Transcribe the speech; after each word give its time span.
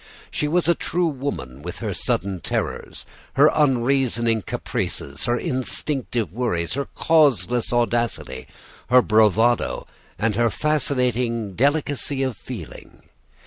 She 0.31 0.47
was 0.47 0.67
a 0.67 0.73
true 0.73 1.05
woman 1.05 1.61
with 1.61 1.77
her 1.77 1.93
sudden 1.93 2.39
terrors, 2.39 3.05
her 3.33 3.51
unreasoning 3.53 4.41
caprices, 4.41 5.25
her 5.25 5.37
instinctive 5.37 6.33
worries, 6.33 6.73
her 6.73 6.85
causeless 6.85 7.71
audacity, 7.71 8.47
her 8.89 9.03
bravado, 9.03 9.85
and 10.17 10.33
her 10.33 10.49
fascinating 10.49 11.53
delicacy 11.53 12.23
of 12.23 12.35
feeling. 12.35 13.03